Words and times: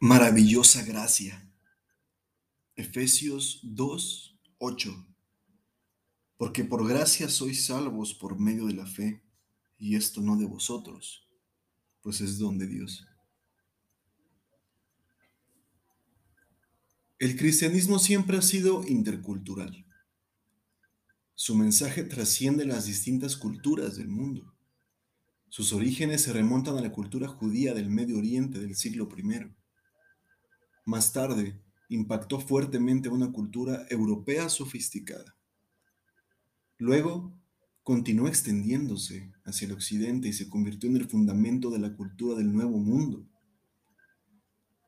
Maravillosa 0.00 0.84
gracia. 0.84 1.44
Efesios 2.76 3.58
2, 3.64 4.38
8. 4.58 5.06
Porque 6.36 6.62
por 6.62 6.86
gracia 6.86 7.28
sois 7.28 7.66
salvos 7.66 8.14
por 8.14 8.38
medio 8.38 8.66
de 8.66 8.74
la 8.74 8.86
fe, 8.86 9.24
y 9.76 9.96
esto 9.96 10.20
no 10.20 10.36
de 10.36 10.46
vosotros, 10.46 11.28
pues 12.00 12.20
es 12.20 12.38
don 12.38 12.58
de 12.58 12.68
Dios. 12.68 13.04
El 17.18 17.36
cristianismo 17.36 17.98
siempre 17.98 18.38
ha 18.38 18.42
sido 18.42 18.86
intercultural. 18.86 19.84
Su 21.34 21.56
mensaje 21.56 22.04
trasciende 22.04 22.64
las 22.64 22.86
distintas 22.86 23.36
culturas 23.36 23.96
del 23.96 24.06
mundo. 24.06 24.54
Sus 25.48 25.72
orígenes 25.72 26.22
se 26.22 26.32
remontan 26.32 26.78
a 26.78 26.82
la 26.82 26.92
cultura 26.92 27.26
judía 27.26 27.74
del 27.74 27.90
Medio 27.90 28.18
Oriente 28.18 28.60
del 28.60 28.76
siglo 28.76 29.08
I 29.16 29.57
más 30.88 31.12
tarde, 31.12 31.60
impactó 31.90 32.40
fuertemente 32.40 33.10
una 33.10 33.30
cultura 33.30 33.86
europea 33.90 34.48
sofisticada. 34.48 35.36
Luego, 36.78 37.38
continuó 37.82 38.26
extendiéndose 38.26 39.30
hacia 39.44 39.66
el 39.66 39.72
occidente 39.72 40.28
y 40.28 40.32
se 40.32 40.48
convirtió 40.48 40.88
en 40.88 40.96
el 40.96 41.06
fundamento 41.06 41.70
de 41.70 41.78
la 41.78 41.94
cultura 41.94 42.38
del 42.38 42.52
Nuevo 42.52 42.78
Mundo. 42.78 43.28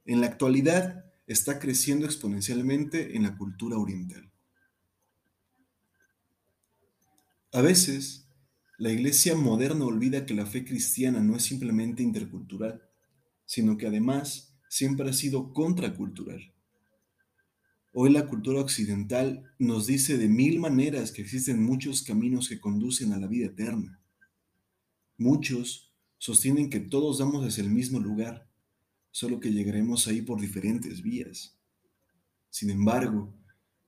En 0.07 0.23
la 0.23 0.29
actualidad, 0.29 1.05
está 1.27 1.59
creciendo 1.59 2.07
exponencialmente 2.07 3.15
en 3.15 3.25
la 3.25 3.37
cultura 3.37 3.77
oriental. 3.77 4.33
A 7.53 7.61
veces, 7.61 8.27
la 8.79 8.91
iglesia 8.91 9.37
moderna 9.37 9.85
olvida 9.85 10.25
que 10.25 10.35
la 10.35 10.47
fe 10.47 10.65
cristiana 10.65 11.21
no 11.21 11.37
es 11.37 11.43
simplemente 11.43 12.03
intercultural, 12.03 12.83
sino 13.45 13.77
que 13.77 13.87
además 13.87 14.50
siempre 14.71 15.11
ha 15.11 15.13
sido 15.13 15.53
contracultural. 15.53 16.55
Hoy 17.93 18.11
la 18.11 18.29
cultura 18.29 18.61
occidental 18.61 19.53
nos 19.59 19.89
dice 19.89 20.17
de 20.17 20.29
mil 20.29 20.61
maneras 20.61 21.11
que 21.11 21.23
existen 21.23 21.61
muchos 21.61 22.03
caminos 22.03 22.49
que 22.49 22.61
conducen 22.61 23.13
a 23.13 23.19
la 23.19 23.27
vida 23.27 23.47
eterna. 23.47 24.01
Muchos 25.19 25.93
sostienen 26.19 26.71
que 26.71 26.79
todos 26.79 27.19
damos 27.19 27.45
hacia 27.45 27.65
el 27.65 27.71
mismo 27.71 27.99
lugar, 27.99 28.49
solo 29.11 29.41
que 29.41 29.51
llegaremos 29.51 30.07
ahí 30.07 30.23
por 30.23 30.41
diferentes 30.41 31.03
vías. 31.03 31.59
Sin 32.49 32.71
embargo, 32.71 33.35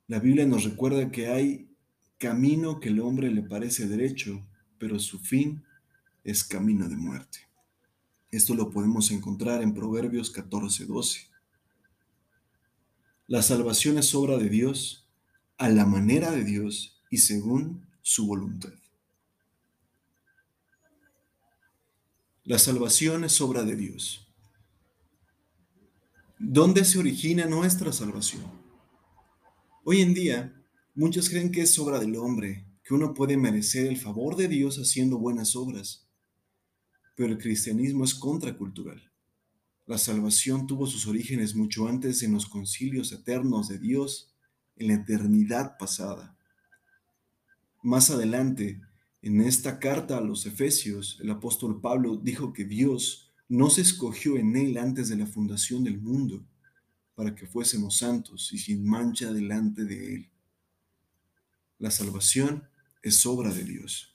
la 0.08 0.18
Biblia 0.18 0.46
nos 0.46 0.64
recuerda 0.64 1.12
que 1.12 1.28
hay 1.28 1.70
camino 2.18 2.80
que 2.80 2.88
el 2.88 2.98
hombre 2.98 3.30
le 3.30 3.44
parece 3.44 3.86
derecho, 3.86 4.44
pero 4.78 4.98
su 4.98 5.20
fin 5.20 5.62
es 6.24 6.42
camino 6.42 6.88
de 6.88 6.96
muerte. 6.96 7.51
Esto 8.32 8.54
lo 8.54 8.70
podemos 8.70 9.10
encontrar 9.10 9.60
en 9.60 9.74
Proverbios 9.74 10.30
14, 10.30 10.86
12. 10.86 11.28
La 13.26 13.42
salvación 13.42 13.98
es 13.98 14.14
obra 14.14 14.38
de 14.38 14.48
Dios, 14.48 15.06
a 15.58 15.68
la 15.68 15.84
manera 15.84 16.30
de 16.30 16.42
Dios 16.42 16.98
y 17.10 17.18
según 17.18 17.86
su 18.00 18.26
voluntad. 18.26 18.72
La 22.44 22.58
salvación 22.58 23.24
es 23.24 23.38
obra 23.42 23.64
de 23.64 23.76
Dios. 23.76 24.26
¿Dónde 26.38 26.86
se 26.86 26.98
origina 26.98 27.44
nuestra 27.44 27.92
salvación? 27.92 28.50
Hoy 29.84 30.00
en 30.00 30.14
día, 30.14 30.64
muchos 30.94 31.28
creen 31.28 31.52
que 31.52 31.60
es 31.60 31.78
obra 31.78 32.00
del 32.00 32.16
hombre, 32.16 32.64
que 32.82 32.94
uno 32.94 33.12
puede 33.12 33.36
merecer 33.36 33.86
el 33.86 33.98
favor 33.98 34.36
de 34.36 34.48
Dios 34.48 34.78
haciendo 34.78 35.18
buenas 35.18 35.54
obras 35.54 36.08
pero 37.22 37.34
el 37.34 37.38
cristianismo 37.38 38.02
es 38.02 38.16
contracultural. 38.16 39.00
La 39.86 39.96
salvación 39.96 40.66
tuvo 40.66 40.88
sus 40.88 41.06
orígenes 41.06 41.54
mucho 41.54 41.86
antes 41.86 42.24
en 42.24 42.32
los 42.32 42.46
concilios 42.46 43.12
eternos 43.12 43.68
de 43.68 43.78
Dios, 43.78 44.34
en 44.74 44.88
la 44.88 44.94
eternidad 44.94 45.78
pasada. 45.78 46.36
Más 47.80 48.10
adelante, 48.10 48.80
en 49.22 49.40
esta 49.40 49.78
carta 49.78 50.18
a 50.18 50.20
los 50.20 50.46
Efesios, 50.46 51.16
el 51.22 51.30
apóstol 51.30 51.80
Pablo 51.80 52.16
dijo 52.16 52.52
que 52.52 52.64
Dios 52.64 53.30
no 53.48 53.70
se 53.70 53.82
escogió 53.82 54.36
en 54.36 54.56
él 54.56 54.76
antes 54.76 55.08
de 55.08 55.14
la 55.14 55.26
fundación 55.26 55.84
del 55.84 56.00
mundo, 56.00 56.44
para 57.14 57.36
que 57.36 57.46
fuésemos 57.46 57.98
santos 57.98 58.52
y 58.52 58.58
sin 58.58 58.84
mancha 58.84 59.32
delante 59.32 59.84
de 59.84 60.14
él. 60.16 60.30
La 61.78 61.92
salvación 61.92 62.64
es 63.00 63.24
obra 63.26 63.54
de 63.54 63.62
Dios. 63.62 64.11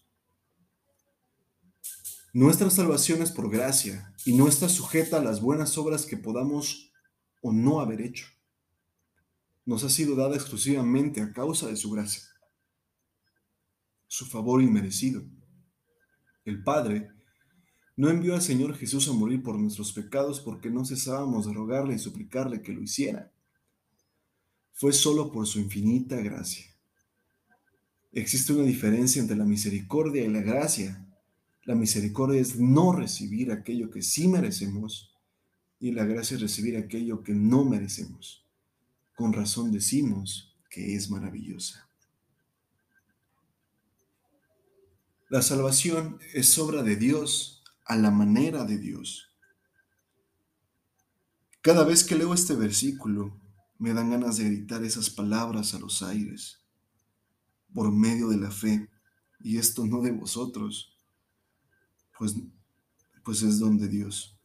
Nuestra 2.38 2.70
salvación 2.70 3.24
es 3.24 3.32
por 3.32 3.50
gracia 3.50 4.14
y 4.24 4.38
no 4.38 4.48
está 4.48 4.70
sujeta 4.70 5.18
a 5.18 5.24
las 5.24 5.42
buenas 5.42 5.76
obras 5.76 6.06
que 6.06 6.18
podamos 6.18 6.94
o 7.42 7.52
no 7.52 7.80
haber 7.80 8.00
hecho. 8.00 8.28
Nos 9.66 9.84
ha 9.84 9.90
sido 9.90 10.16
dada 10.16 10.36
exclusivamente 10.36 11.20
a 11.20 11.34
causa 11.34 11.66
de 11.66 11.76
su 11.76 11.90
gracia, 11.90 12.22
su 14.06 14.28
favor 14.28 14.62
inmerecido. 14.62 15.24
El 16.46 16.62
Padre 16.62 17.10
no 17.96 18.08
envió 18.08 18.36
al 18.36 18.44
Señor 18.44 18.76
Jesús 18.76 19.10
a 19.10 19.14
morir 19.14 19.42
por 19.42 19.58
nuestros 19.58 19.92
pecados 19.92 20.40
porque 20.40 20.70
no 20.70 20.86
cesábamos 20.86 21.48
de 21.48 21.54
rogarle 21.54 21.96
y 21.96 21.98
suplicarle 21.98 22.62
que 22.62 22.72
lo 22.72 22.84
hiciera. 22.84 23.32
Fue 24.74 24.94
solo 24.94 25.32
por 25.32 25.48
su 25.48 25.60
infinita 25.60 26.18
gracia. 26.18 26.68
Existe 28.12 28.54
una 28.54 28.62
diferencia 28.62 29.20
entre 29.20 29.36
la 29.36 29.46
misericordia 29.46 30.24
y 30.24 30.28
la 30.28 30.42
gracia 30.42 31.04
la 31.68 31.76
misericordia 31.76 32.40
es 32.40 32.58
no 32.58 32.94
recibir 32.94 33.52
aquello 33.52 33.92
que 33.92 34.02
sí 34.02 34.30
merecemos 34.30 35.14
y 35.82 35.92
la 35.92 36.06
gracia 36.06 36.36
es 36.36 36.42
recibir 36.42 36.78
aquello 36.78 37.24
que 37.24 37.34
no 37.34 37.66
merecemos. 37.66 38.46
Con 39.18 39.34
razón 39.34 39.74
decimos 39.74 40.56
que 40.70 40.96
es 40.96 41.10
maravillosa. 41.10 41.90
La 45.28 45.42
salvación 45.42 46.20
es 46.34 46.58
obra 46.58 46.84
de 46.84 46.96
Dios 46.96 47.62
a 47.84 47.98
la 47.98 48.12
manera 48.12 48.64
de 48.64 48.78
Dios. 48.78 49.30
Cada 51.60 51.84
vez 51.84 52.06
que 52.06 52.16
leo 52.16 52.34
este 52.34 52.56
versículo, 52.56 53.38
me 53.78 53.94
dan 53.94 54.10
ganas 54.10 54.38
de 54.38 54.46
gritar 54.46 54.86
esas 54.86 55.10
palabras 55.10 55.74
a 55.74 55.80
los 55.80 56.02
aires, 56.02 56.62
por 57.74 57.92
medio 57.92 58.30
de 58.30 58.38
la 58.38 58.52
fe, 58.52 58.90
y 59.42 59.58
esto 59.58 59.86
no 59.86 60.02
de 60.02 60.12
vosotros, 60.12 60.97
pues, 62.18 62.36
pues 63.24 63.42
es 63.42 63.60
don 63.60 63.78
de 63.78 63.88
Dios. 63.88 64.38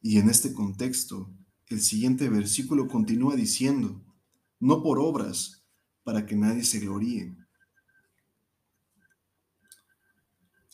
Y 0.00 0.18
en 0.18 0.28
este 0.28 0.52
contexto, 0.52 1.30
el 1.68 1.80
siguiente 1.80 2.28
versículo 2.28 2.88
continúa 2.88 3.36
diciendo, 3.36 4.02
no 4.58 4.82
por 4.82 4.98
obras, 4.98 5.64
para 6.04 6.26
que 6.26 6.36
nadie 6.36 6.64
se 6.64 6.80
gloríe. 6.80 7.36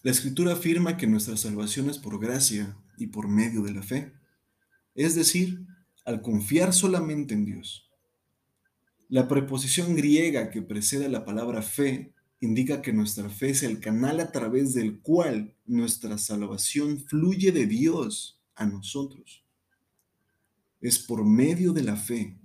La 0.03 0.13
escritura 0.13 0.53
afirma 0.53 0.97
que 0.97 1.07
nuestra 1.07 1.37
salvación 1.37 1.91
es 1.91 1.99
por 1.99 2.19
gracia 2.19 2.77
y 2.97 3.09
por 3.09 3.29
medio 3.29 3.63
de 3.63 3.73
la 3.73 3.83
fe, 3.83 4.15
es 4.95 5.15
decir, 5.15 5.67
al 6.05 6.23
confiar 6.23 6.73
solamente 6.73 7.35
en 7.35 7.45
Dios. 7.45 7.91
La 9.09 9.29
preposición 9.29 9.95
griega 9.95 10.51
que 10.51 10.63
precede 10.63 11.09
la 11.09 11.25
palabra 11.25 11.63
fe 11.63 12.15
indica 12.41 12.83
que 12.83 12.93
nuestra 12.93 13.29
fe 13.29 13.51
es 13.51 13.63
el 13.63 13.81
canal 13.81 14.21
a 14.21 14.31
través 14.31 14.75
del 14.75 15.01
cual 15.01 15.55
nuestra 15.67 16.19
salvación 16.19 17.01
fluye 17.01 17.53
de 17.53 17.67
Dios 17.67 18.41
a 18.55 18.67
nosotros. 18.67 19.45
Es 20.81 20.99
por 20.99 21.25
medio 21.25 21.73
de 21.73 21.83
la 21.83 21.97
fe. 21.97 22.39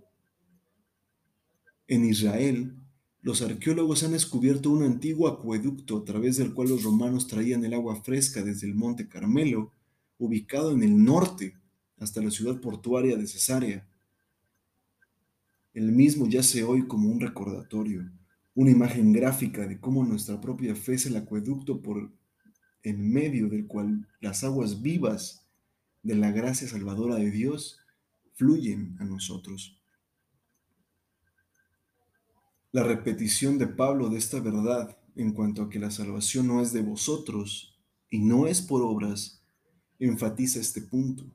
En 1.87 2.05
Israel, 2.05 2.75
los 3.21 3.41
arqueólogos 3.41 4.03
han 4.03 4.13
descubierto 4.13 4.71
un 4.71 4.83
antiguo 4.83 5.27
acueducto 5.27 5.97
a 5.97 6.05
través 6.05 6.37
del 6.37 6.53
cual 6.53 6.69
los 6.69 6.83
romanos 6.83 7.27
traían 7.27 7.63
el 7.63 7.73
agua 7.73 8.01
fresca 8.01 8.41
desde 8.41 8.67
el 8.67 8.73
monte 8.73 9.07
Carmelo, 9.07 9.71
ubicado 10.17 10.71
en 10.71 10.83
el 10.83 11.03
norte, 11.03 11.55
hasta 11.99 12.21
la 12.21 12.31
ciudad 12.31 12.59
portuaria 12.59 13.15
de 13.15 13.27
Cesarea. 13.27 13.87
El 15.73 15.91
mismo 15.91 16.27
yace 16.27 16.63
hoy 16.63 16.87
como 16.87 17.09
un 17.09 17.19
recordatorio 17.19 18.11
una 18.55 18.71
imagen 18.71 19.11
gráfica 19.13 19.65
de 19.65 19.79
cómo 19.79 20.03
nuestra 20.03 20.39
propia 20.39 20.75
fe 20.75 20.93
es 20.95 21.05
el 21.05 21.17
acueducto 21.17 21.81
por 21.81 22.11
en 22.83 23.11
medio 23.11 23.47
del 23.47 23.65
cual 23.65 24.07
las 24.19 24.43
aguas 24.43 24.81
vivas 24.81 25.47
de 26.03 26.15
la 26.15 26.31
gracia 26.31 26.67
salvadora 26.67 27.15
de 27.15 27.31
Dios 27.31 27.79
fluyen 28.33 28.95
a 28.99 29.05
nosotros. 29.05 29.81
La 32.71 32.83
repetición 32.83 33.57
de 33.57 33.67
Pablo 33.67 34.09
de 34.09 34.17
esta 34.17 34.39
verdad 34.39 34.97
en 35.15 35.31
cuanto 35.31 35.63
a 35.63 35.69
que 35.69 35.79
la 35.79 35.91
salvación 35.91 36.47
no 36.47 36.61
es 36.61 36.73
de 36.73 36.81
vosotros 36.81 37.79
y 38.09 38.19
no 38.19 38.47
es 38.47 38.61
por 38.61 38.81
obras, 38.81 39.43
enfatiza 39.99 40.59
este 40.59 40.81
punto. 40.81 41.25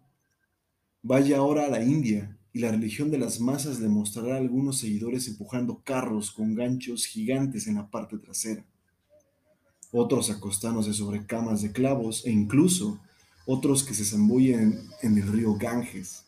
Vaya 1.03 1.39
ahora 1.39 1.67
a 1.67 1.71
la 1.71 1.83
India 1.83 2.38
y 2.59 2.61
la 2.61 2.73
religión 2.73 3.09
de 3.13 3.19
las 3.19 3.39
masas 3.39 3.79
le 3.79 3.89
mostrará 3.89 4.35
a 4.35 4.39
algunos 4.39 4.79
seguidores 4.79 5.29
empujando 5.29 5.81
carros 5.85 6.33
con 6.33 6.57
ganchos 6.57 7.07
gigantes 7.07 7.69
en 7.69 7.77
la 7.77 7.89
parte 7.89 8.19
trasera, 8.19 8.67
otros 9.93 10.29
acostándose 10.29 10.93
sobre 10.93 11.25
camas 11.25 11.63
de 11.63 11.71
clavos 11.71 12.27
e 12.27 12.33
incluso 12.33 12.99
otros 13.47 13.85
que 13.85 13.95
se 13.95 14.05
zambullen 14.05 14.77
en 15.03 15.19
el 15.19 15.29
río 15.29 15.55
Ganges. 15.55 16.25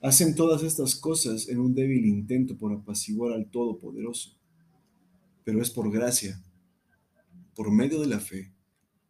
Hacen 0.00 0.34
todas 0.34 0.64
estas 0.64 0.96
cosas 0.96 1.48
en 1.48 1.60
un 1.60 1.76
débil 1.76 2.04
intento 2.04 2.58
por 2.58 2.72
apaciguar 2.72 3.34
al 3.34 3.48
Todopoderoso, 3.52 4.36
pero 5.44 5.62
es 5.62 5.70
por 5.70 5.92
gracia, 5.92 6.42
por 7.54 7.70
medio 7.70 8.00
de 8.00 8.08
la 8.08 8.18
fe, 8.18 8.52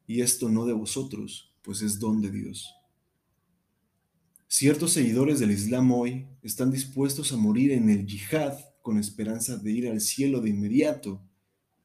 y 0.06 0.20
esto 0.20 0.50
no 0.50 0.66
de 0.66 0.74
vosotros, 0.74 1.50
pues 1.62 1.80
es 1.80 1.98
don 1.98 2.20
de 2.20 2.30
Dios. 2.30 2.74
Ciertos 4.54 4.92
seguidores 4.92 5.40
del 5.40 5.50
Islam 5.50 5.90
hoy 5.92 6.26
están 6.42 6.70
dispuestos 6.70 7.32
a 7.32 7.38
morir 7.38 7.72
en 7.72 7.88
el 7.88 8.04
yihad 8.04 8.52
con 8.82 8.98
esperanza 8.98 9.56
de 9.56 9.72
ir 9.72 9.88
al 9.88 10.02
cielo 10.02 10.42
de 10.42 10.50
inmediato 10.50 11.22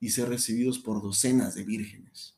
y 0.02 0.10
ser 0.10 0.28
recibidos 0.28 0.78
por 0.78 1.02
docenas 1.02 1.56
de 1.56 1.64
vírgenes. 1.64 2.36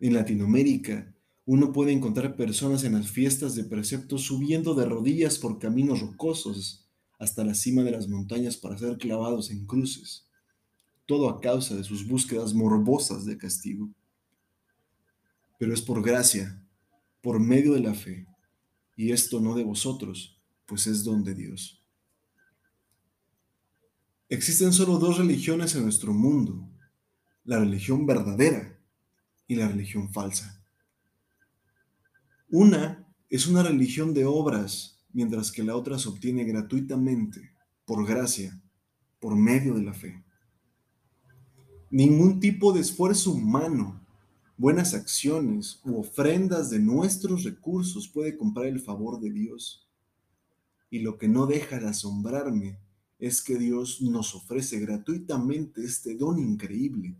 En 0.00 0.14
Latinoamérica, 0.14 1.14
uno 1.44 1.70
puede 1.70 1.92
encontrar 1.92 2.34
personas 2.34 2.82
en 2.84 2.94
las 2.94 3.10
fiestas 3.10 3.54
de 3.56 3.64
preceptos 3.64 4.22
subiendo 4.22 4.74
de 4.74 4.86
rodillas 4.86 5.38
por 5.38 5.58
caminos 5.58 6.00
rocosos 6.00 6.88
hasta 7.18 7.44
la 7.44 7.52
cima 7.52 7.82
de 7.82 7.90
las 7.90 8.08
montañas 8.08 8.56
para 8.56 8.78
ser 8.78 8.96
clavados 8.96 9.50
en 9.50 9.66
cruces, 9.66 10.30
todo 11.04 11.28
a 11.28 11.42
causa 11.42 11.76
de 11.76 11.84
sus 11.84 12.08
búsquedas 12.08 12.54
morbosas 12.54 13.26
de 13.26 13.36
castigo. 13.36 13.90
Pero 15.58 15.74
es 15.74 15.82
por 15.82 16.02
gracia, 16.02 16.58
por 17.20 17.38
medio 17.38 17.74
de 17.74 17.80
la 17.80 17.92
fe, 17.92 18.26
y 18.96 19.12
esto 19.12 19.40
no 19.40 19.54
de 19.54 19.62
vosotros, 19.62 20.40
pues 20.64 20.86
es 20.86 21.04
don 21.04 21.22
de 21.22 21.34
Dios. 21.34 21.84
Existen 24.28 24.72
solo 24.72 24.98
dos 24.98 25.18
religiones 25.18 25.74
en 25.76 25.84
nuestro 25.84 26.12
mundo, 26.12 26.68
la 27.44 27.60
religión 27.60 28.06
verdadera 28.06 28.80
y 29.46 29.54
la 29.54 29.68
religión 29.68 30.12
falsa. 30.12 30.64
Una 32.48 33.06
es 33.28 33.46
una 33.46 33.62
religión 33.62 34.14
de 34.14 34.24
obras, 34.24 35.04
mientras 35.12 35.52
que 35.52 35.62
la 35.62 35.76
otra 35.76 35.98
se 35.98 36.08
obtiene 36.08 36.44
gratuitamente, 36.44 37.52
por 37.84 38.06
gracia, 38.06 38.60
por 39.20 39.36
medio 39.36 39.74
de 39.74 39.82
la 39.82 39.92
fe. 39.92 40.24
Ningún 41.90 42.40
tipo 42.40 42.72
de 42.72 42.80
esfuerzo 42.80 43.32
humano, 43.32 44.05
buenas 44.56 44.94
acciones 44.94 45.80
u 45.84 45.98
ofrendas 46.00 46.70
de 46.70 46.78
nuestros 46.78 47.44
recursos 47.44 48.08
puede 48.08 48.36
comprar 48.36 48.66
el 48.66 48.80
favor 48.80 49.20
de 49.20 49.30
Dios. 49.30 49.86
Y 50.90 51.00
lo 51.00 51.18
que 51.18 51.28
no 51.28 51.46
deja 51.46 51.78
de 51.78 51.88
asombrarme 51.88 52.78
es 53.18 53.42
que 53.42 53.56
Dios 53.56 54.00
nos 54.02 54.34
ofrece 54.34 54.78
gratuitamente 54.78 55.84
este 55.84 56.16
don 56.16 56.38
increíble 56.38 57.16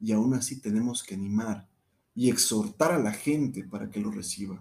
y 0.00 0.12
aún 0.12 0.34
así 0.34 0.60
tenemos 0.60 1.02
que 1.02 1.14
animar 1.14 1.68
y 2.14 2.30
exhortar 2.30 2.92
a 2.92 2.98
la 2.98 3.12
gente 3.12 3.64
para 3.64 3.90
que 3.90 4.00
lo 4.00 4.10
reciba. 4.10 4.60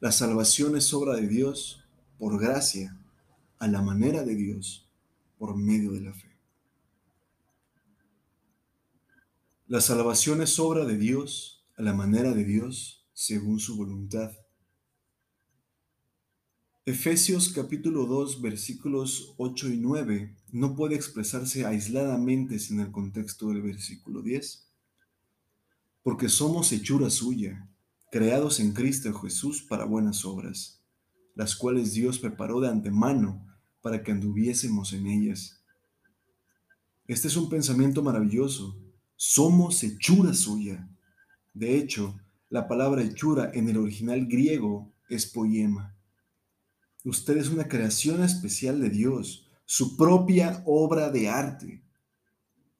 La 0.00 0.12
salvación 0.12 0.76
es 0.76 0.92
obra 0.94 1.16
de 1.16 1.26
Dios 1.26 1.84
por 2.18 2.40
gracia, 2.40 2.96
a 3.58 3.66
la 3.66 3.82
manera 3.82 4.22
de 4.22 4.36
Dios, 4.36 4.88
por 5.38 5.56
medio 5.56 5.90
de 5.92 6.00
la 6.00 6.12
fe. 6.12 6.27
La 9.68 9.82
salvación 9.82 10.40
es 10.40 10.58
obra 10.58 10.86
de 10.86 10.96
Dios, 10.96 11.62
a 11.76 11.82
la 11.82 11.92
manera 11.92 12.32
de 12.32 12.42
Dios, 12.42 13.06
según 13.12 13.60
su 13.60 13.76
voluntad. 13.76 14.32
Efesios 16.86 17.52
capítulo 17.52 18.06
2 18.06 18.40
versículos 18.40 19.34
8 19.36 19.68
y 19.68 19.76
9 19.76 20.38
no 20.52 20.74
puede 20.74 20.94
expresarse 20.94 21.66
aisladamente 21.66 22.58
sin 22.58 22.80
el 22.80 22.90
contexto 22.90 23.50
del 23.50 23.60
versículo 23.60 24.22
10. 24.22 24.72
Porque 26.02 26.30
somos 26.30 26.72
hechura 26.72 27.10
suya, 27.10 27.68
creados 28.10 28.60
en 28.60 28.72
Cristo 28.72 29.12
Jesús 29.20 29.60
para 29.60 29.84
buenas 29.84 30.24
obras, 30.24 30.82
las 31.34 31.54
cuales 31.54 31.92
Dios 31.92 32.18
preparó 32.18 32.60
de 32.60 32.70
antemano 32.70 33.46
para 33.82 34.02
que 34.02 34.12
anduviésemos 34.12 34.94
en 34.94 35.08
ellas. 35.08 35.62
Este 37.06 37.28
es 37.28 37.36
un 37.36 37.50
pensamiento 37.50 38.02
maravilloso. 38.02 38.87
Somos 39.20 39.82
hechura 39.82 40.32
suya. 40.32 40.88
De 41.52 41.76
hecho, 41.76 42.20
la 42.50 42.68
palabra 42.68 43.02
hechura 43.02 43.50
en 43.52 43.68
el 43.68 43.76
original 43.76 44.26
griego 44.26 44.94
es 45.08 45.26
poema 45.26 45.98
Usted 47.04 47.36
es 47.38 47.48
una 47.48 47.66
creación 47.66 48.22
especial 48.22 48.80
de 48.80 48.90
Dios, 48.90 49.50
su 49.64 49.96
propia 49.96 50.62
obra 50.66 51.10
de 51.10 51.28
arte. 51.28 51.82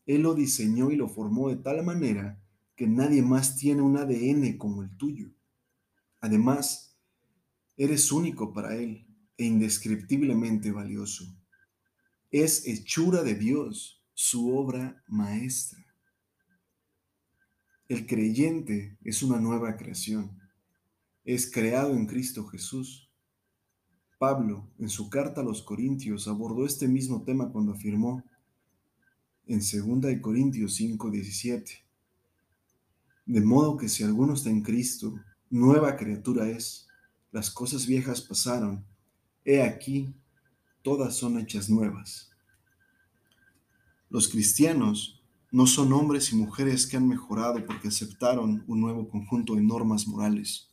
Él 0.06 0.22
lo 0.22 0.34
diseñó 0.36 0.92
y 0.92 0.96
lo 0.96 1.08
formó 1.08 1.48
de 1.48 1.56
tal 1.56 1.84
manera 1.84 2.40
que 2.76 2.86
nadie 2.86 3.20
más 3.20 3.56
tiene 3.56 3.82
un 3.82 3.96
ADN 3.96 4.58
como 4.58 4.84
el 4.84 4.96
tuyo. 4.96 5.30
Además, 6.20 6.96
eres 7.76 8.12
único 8.12 8.52
para 8.52 8.76
Él 8.76 9.08
e 9.36 9.44
indescriptiblemente 9.44 10.70
valioso. 10.70 11.24
Es 12.30 12.64
hechura 12.64 13.24
de 13.24 13.34
Dios, 13.34 14.04
su 14.14 14.56
obra 14.56 15.02
maestra. 15.08 15.87
El 17.88 18.06
creyente 18.06 18.98
es 19.02 19.22
una 19.22 19.40
nueva 19.40 19.76
creación. 19.76 20.38
Es 21.24 21.50
creado 21.50 21.94
en 21.94 22.06
Cristo 22.06 22.46
Jesús 22.46 23.08
Pablo, 24.18 24.68
en 24.80 24.88
su 24.88 25.08
carta 25.08 25.40
a 25.40 25.44
los 25.44 25.62
Corintios, 25.62 26.26
abordó 26.26 26.66
este 26.66 26.88
mismo 26.88 27.22
tema 27.22 27.50
cuando 27.50 27.72
afirmó 27.72 28.24
en 29.46 29.60
2 29.60 30.20
Corintios 30.20 30.74
5, 30.74 31.10
17, 31.10 31.72
de 33.26 33.40
modo 33.40 33.76
que 33.76 33.88
si 33.88 34.02
alguno 34.02 34.34
está 34.34 34.50
en 34.50 34.62
Cristo, 34.62 35.14
nueva 35.48 35.96
criatura 35.96 36.48
es, 36.48 36.88
las 37.30 37.48
cosas 37.48 37.86
viejas 37.86 38.20
pasaron, 38.20 38.84
he 39.44 39.62
aquí, 39.62 40.12
todas 40.82 41.14
son 41.14 41.38
hechas 41.38 41.70
nuevas. 41.70 42.30
Los 44.10 44.26
cristianos 44.26 45.17
no 45.50 45.66
son 45.66 45.92
hombres 45.92 46.32
y 46.32 46.36
mujeres 46.36 46.86
que 46.86 46.96
han 46.96 47.08
mejorado 47.08 47.64
porque 47.66 47.88
aceptaron 47.88 48.64
un 48.66 48.80
nuevo 48.80 49.08
conjunto 49.08 49.54
de 49.54 49.62
normas 49.62 50.06
morales 50.06 50.68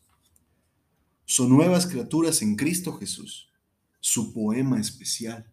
son 1.26 1.50
nuevas 1.50 1.88
criaturas 1.88 2.44
en 2.44 2.56
Cristo 2.56 2.94
Jesús, 2.94 3.50
su 4.00 4.32
poema 4.32 4.80
especial. 4.80 5.52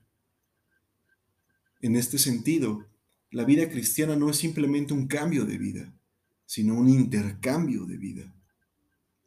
En 1.81 1.97
este 1.97 2.19
sentido, 2.19 2.87
la 3.31 3.45
vida 3.45 3.69
cristiana 3.71 4.15
no 4.15 4.29
es 4.29 4.37
simplemente 4.37 4.93
un 4.93 5.07
cambio 5.09 5.47
de 5.47 5.57
vida, 5.57 5.95
sino 6.45 6.75
un 6.75 6.91
intercambio 6.91 7.87
de 7.87 7.97
vida. 7.97 8.35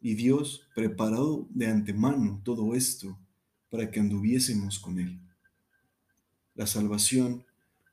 Y 0.00 0.14
Dios 0.14 0.68
preparó 0.74 1.48
de 1.50 1.66
antemano 1.66 2.40
todo 2.44 2.76
esto 2.76 3.18
para 3.68 3.90
que 3.90 3.98
anduviésemos 3.98 4.78
con 4.78 5.00
Él. 5.00 5.18
La 6.54 6.68
salvación 6.68 7.44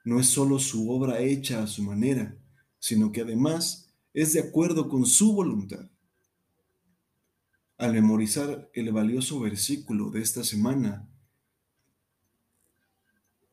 no 0.03 0.19
es 0.19 0.27
solo 0.27 0.59
su 0.59 0.89
obra 0.89 1.19
hecha 1.19 1.63
a 1.63 1.67
su 1.67 1.83
manera, 1.83 2.37
sino 2.79 3.11
que 3.11 3.21
además 3.21 3.93
es 4.13 4.33
de 4.33 4.41
acuerdo 4.41 4.89
con 4.89 5.05
su 5.05 5.33
voluntad. 5.33 5.89
Al 7.77 7.93
memorizar 7.93 8.69
el 8.73 8.91
valioso 8.91 9.39
versículo 9.39 10.09
de 10.11 10.21
esta 10.21 10.43
semana, 10.43 11.09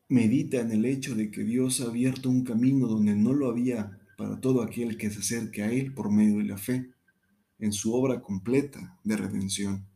medita 0.07 0.59
en 0.59 0.71
el 0.71 0.85
hecho 0.85 1.15
de 1.15 1.31
que 1.31 1.43
Dios 1.43 1.81
ha 1.81 1.85
abierto 1.85 2.29
un 2.29 2.43
camino 2.43 2.87
donde 2.87 3.15
no 3.15 3.33
lo 3.33 3.49
había 3.49 3.97
para 4.17 4.39
todo 4.39 4.61
aquel 4.61 4.97
que 4.97 5.09
se 5.09 5.19
acerque 5.19 5.63
a 5.63 5.71
Él 5.71 5.93
por 5.93 6.11
medio 6.11 6.37
de 6.37 6.43
la 6.43 6.57
fe, 6.57 6.91
en 7.59 7.71
su 7.71 7.93
obra 7.93 8.21
completa 8.21 8.99
de 9.03 9.15
redención. 9.15 9.87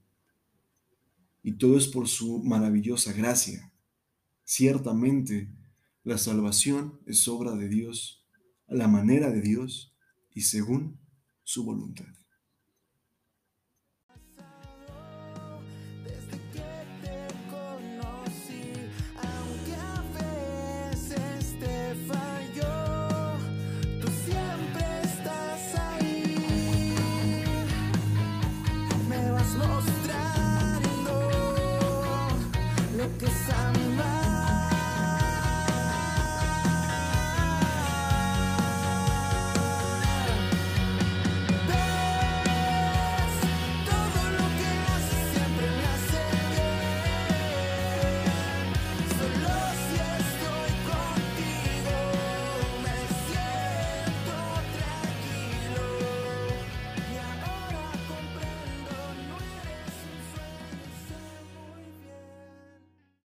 Y 1.43 1.53
todo 1.53 1.77
es 1.77 1.87
por 1.87 2.07
su 2.07 2.41
maravillosa 2.43 3.11
gracia. 3.11 3.71
Ciertamente, 4.43 5.49
la 6.05 6.19
salvación 6.19 7.01
es 7.07 7.27
obra 7.27 7.55
de 7.55 7.67
Dios, 7.67 8.23
a 8.67 8.75
la 8.75 8.87
manera 8.87 9.31
de 9.31 9.41
Dios 9.41 9.97
y 10.29 10.41
según 10.41 10.99
su 11.43 11.65
voluntad. 11.65 12.13